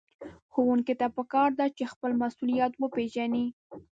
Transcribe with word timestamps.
ښوونکي 0.51 0.93
ته 0.99 1.07
پکار 1.17 1.49
ده 1.59 1.65
چې 1.77 1.83
خپل 1.93 2.11
مسؤليت 2.23 2.73
وپېژني. 2.77 3.45